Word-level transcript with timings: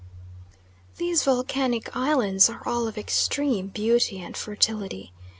These 0.97 1.23
volcanic 1.25 1.95
islands 1.95 2.49
are 2.49 2.67
all 2.67 2.87
of 2.87 2.97
extreme 2.97 3.67
beauty 3.67 4.19
and 4.19 4.35
fertility. 4.35 5.13